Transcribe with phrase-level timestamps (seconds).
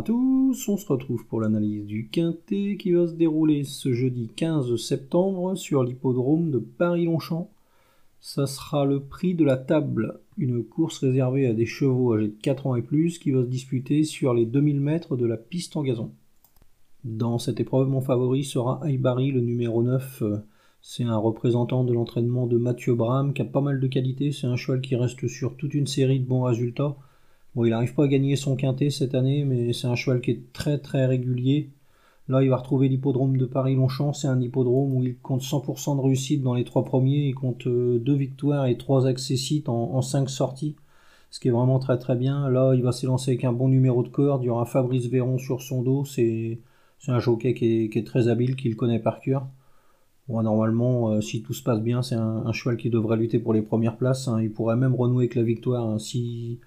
[0.00, 4.30] à tous, on se retrouve pour l'analyse du Quintet qui va se dérouler ce jeudi
[4.34, 7.50] 15 septembre sur l'hippodrome de Paris-Longchamp.
[8.18, 12.40] Ça sera le prix de la table, une course réservée à des chevaux âgés de
[12.40, 15.76] 4 ans et plus qui va se disputer sur les 2000 mètres de la piste
[15.76, 16.12] en gazon.
[17.04, 20.22] Dans cette épreuve, mon favori sera Aibari, le numéro 9.
[20.80, 24.32] C'est un représentant de l'entraînement de Mathieu Bram qui a pas mal de qualités.
[24.32, 26.96] C'est un cheval qui reste sur toute une série de bons résultats.
[27.54, 30.30] Bon, il n'arrive pas à gagner son quintet cette année, mais c'est un cheval qui
[30.30, 31.70] est très très régulier.
[32.28, 34.12] Là, il va retrouver l'hippodrome de Paris-Longchamp.
[34.12, 37.26] C'est un hippodrome où il compte 100% de réussite dans les trois premiers.
[37.26, 40.76] Il compte euh, deux victoires et trois accessites en, en cinq sorties,
[41.30, 42.48] ce qui est vraiment très très bien.
[42.48, 44.44] Là, il va s'élancer avec un bon numéro de corde.
[44.44, 46.04] Il y aura Fabrice Véron sur son dos.
[46.04, 46.60] C'est
[47.08, 49.48] un jockey qui est, très habile, qui le connaît par cœur.
[50.28, 53.52] Bon, normalement, euh, si tout se passe bien, c'est un, cheval qui devrait lutter pour
[53.52, 54.28] les premières places.
[54.28, 54.40] Hein.
[54.40, 55.98] Il pourrait même renouer avec la victoire hein.
[55.98, 56.60] si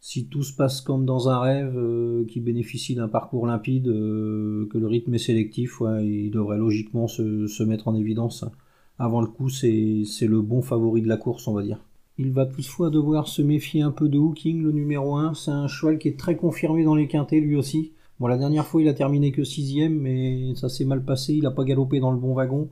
[0.00, 4.68] si tout se passe comme dans un rêve, euh, qui bénéficie d'un parcours limpide, euh,
[4.70, 8.44] que le rythme est sélectif, il devrait logiquement se, mettre en évidence.
[8.98, 9.66] Avant le coup, c'est
[10.22, 11.80] le bon favori de la course, on va dire.
[12.18, 15.34] Il va toutefois devoir se méfier un peu de Hooking, le numéro 1.
[15.34, 17.92] C'est un cheval qui est très confirmé dans les quintés, lui aussi.
[18.18, 21.34] Bon, la dernière fois, il a terminé que sixième, mais ça s'est mal passé.
[21.34, 22.70] Il n'a pas galopé dans le bon wagon.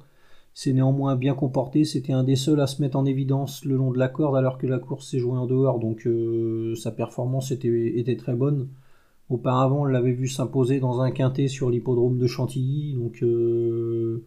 [0.56, 3.90] C'est néanmoins bien comporté, c'était un des seuls à se mettre en évidence le long
[3.90, 7.50] de la corde alors que la course s'est jouée en dehors, donc euh, sa performance
[7.50, 8.68] était, très bonne.
[9.30, 14.24] Auparavant, on l'avait vu s'imposer dans un quintet sur l'hippodrome de Chantilly, donc euh,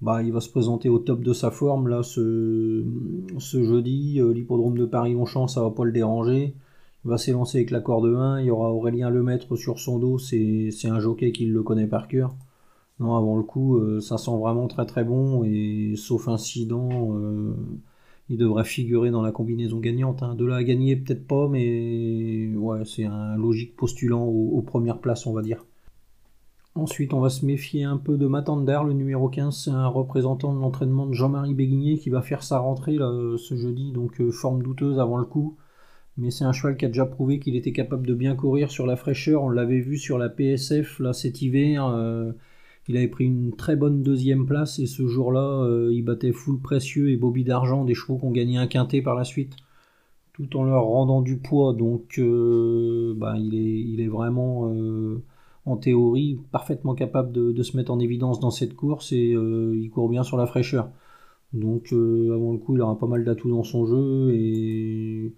[0.00, 2.82] bah, il va se présenter au top de sa forme là ce,
[3.38, 4.18] jeudi.
[4.18, 6.54] Euh, l'hippodrome de Paris-Longchamp, ça va pas le déranger.
[7.04, 10.18] Il va s'élancer avec la corde 1, il y aura Aurélien Lemaître sur son dos,
[10.18, 12.34] c'est un jockey qui le connaît par cœur.
[13.00, 17.54] Non, avant le coup, euh, ça sent vraiment très très bon et sauf incident, euh,
[18.28, 20.22] il devrait figurer dans la combinaison gagnante.
[20.22, 20.34] Hein.
[20.34, 25.26] De là à gagner, peut-être pas, mais ouais, c'est un logique postulant aux, premières places,
[25.26, 25.64] on va dire.
[26.74, 29.64] Ensuite, on va se méfier un peu de Matander, le numéro 15.
[29.64, 33.92] C'est un représentant de l'entraînement de Jean-Marie Béguigné qui va faire sa rentrée ce jeudi,
[33.92, 35.56] donc euh, forme douteuse avant le coup.
[36.18, 38.86] Mais c'est un cheval qui a déjà prouvé qu'il était capable de bien courir sur
[38.86, 39.42] la fraîcheur.
[39.42, 41.88] On l'avait vu sur la PSF cet hiver.
[42.90, 46.58] Il avait pris une très bonne deuxième place et ce jour-là, euh, il battait Full
[46.58, 49.54] Précieux et Bobby d'Argent, des chevaux qui ont gagné un quintet par la suite,
[50.32, 51.72] tout en leur rendant du poids.
[51.72, 55.22] Donc, euh, bah, il, est, vraiment, euh,
[55.66, 60.08] en théorie, parfaitement capable de, se mettre en évidence dans cette course et il court
[60.08, 60.90] bien sur la fraîcheur.
[61.52, 65.32] Donc, avant le coup, il aura pas mal d'atouts dans son jeu et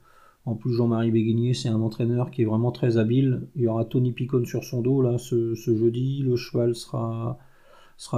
[0.44, 3.47] en plus, Jean-Marie Béguigné, c'est un entraîneur qui est vraiment très habile.
[3.54, 6.22] Il y aura Tony Picon sur son dos là ce, jeudi.
[6.22, 7.38] Le cheval sera,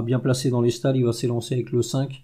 [0.03, 0.97] bien placé dans les stalles.
[0.97, 2.23] Il va s'élancer avec le 5.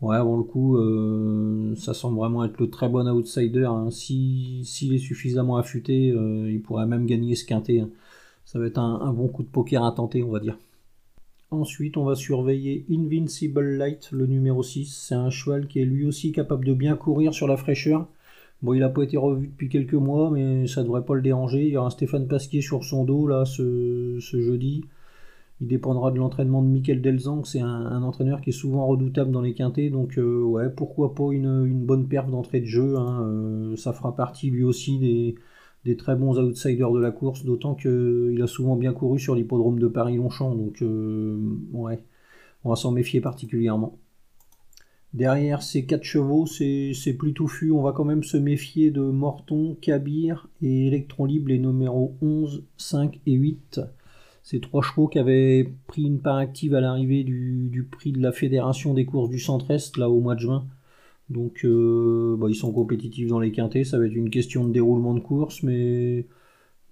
[0.00, 3.64] Ouais, avant le coup, euh, ça semble vraiment être le très bon outsider.
[3.64, 3.90] Hein.
[3.90, 7.80] S'il est suffisamment affûté, euh, il pourrait même gagner ce quintet.
[7.80, 7.90] Hein.
[8.44, 10.58] Ça va être un, bon coup de poker à tenter, on va dire.
[11.50, 14.86] Ensuite, on va surveiller Invincible Light, le numéro 6.
[14.86, 18.08] C'est un cheval qui est lui aussi capable de bien courir sur la fraîcheur.
[18.62, 21.22] Bon, il n'a pas été revu depuis quelques mois, mais ça ne devrait pas le
[21.22, 21.66] déranger.
[21.66, 24.84] Il y aura un Stéphane Pasquier sur son dos là ce, jeudi.
[25.60, 27.44] Il dépendra de l'entraînement de Michael Delzang.
[27.44, 29.90] C'est un, entraîneur qui est souvent redoutable dans les quintés.
[29.90, 32.96] Donc, euh, ouais, pourquoi pas une, bonne perte d'entrée de jeu.
[32.96, 33.22] Hein.
[33.26, 35.34] Euh, ça fera partie lui aussi
[35.84, 37.44] des, très bons outsiders de la course.
[37.44, 40.54] D'autant qu'il a souvent bien couru sur l'hippodrome de Paris-Longchamp.
[40.54, 41.36] Donc, euh,
[41.72, 42.04] ouais,
[42.64, 43.98] on va s'en méfier particulièrement.
[45.14, 47.70] Derrière ces quatre chevaux, c'est plus touffu.
[47.70, 52.64] On va quand même se méfier de Morton, Kabir et Electron Libre, les numéros 11,
[52.78, 53.80] 5 et 8.
[54.42, 58.32] Ces trois chevaux qui avaient pris une part active à l'arrivée du, prix de la
[58.32, 60.66] Fédération des courses du Centre-Est, là au mois de juin.
[61.28, 63.84] Donc euh, bah, ils sont compétitifs dans les quintés.
[63.84, 66.26] Ça va être une question de déroulement de course, mais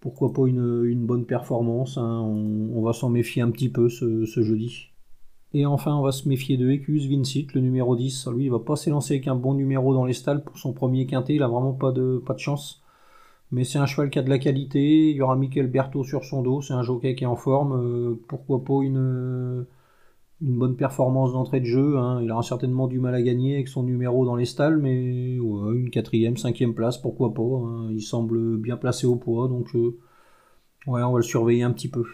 [0.00, 1.96] pourquoi pas une, bonne performance.
[1.96, 2.20] Hein.
[2.20, 4.90] On, va s'en méfier un petit peu ce jeudi.
[5.52, 8.28] Et enfin, on va se méfier de Ecus Vincit, le numéro 10.
[8.28, 11.06] Lui, il va pas s'élancer avec un bon numéro dans les stalles pour son premier
[11.06, 11.34] quintet.
[11.34, 12.82] Il a vraiment pas de, pas de chance.
[13.52, 15.10] Mais c'est un cheval qui a de la qualité.
[15.10, 16.62] Il y aura Michael Berthaud sur son dos.
[16.62, 17.72] C'est un jockey qui est en forme.
[17.72, 19.66] Euh, pourquoi pas une,
[20.40, 21.98] une bonne performance d'entrée de jeu.
[21.98, 22.20] Hein.
[22.22, 24.78] Il aura certainement du mal à gagner avec son numéro dans les stalles.
[24.78, 27.42] Mais une quatrième, cinquième place, pourquoi pas.
[27.42, 27.88] Hein.
[27.90, 29.48] Il semble bien placé au poids.
[29.48, 29.98] Donc, euh,
[30.86, 32.04] ouais, on va le surveiller un petit peu.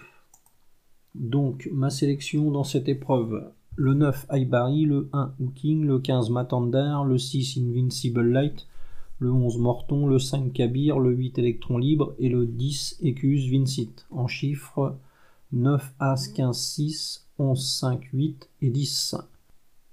[1.19, 6.97] Donc, ma sélection dans cette épreuve le 9 Aibari, le 1 Hooking, le 15 Matander,
[7.07, 8.67] le 6 Invincible Light,
[9.19, 14.07] le 11 Morton, le 5 Kabir, le 8 Electron Libre et le 10 Ecus Vincit.
[14.11, 14.97] En chiffres
[15.53, 19.17] 9 As 15 6, 11 5 8 et 10.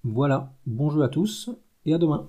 [0.04, 1.50] Voilà, bon jeu à tous
[1.86, 2.28] et à demain.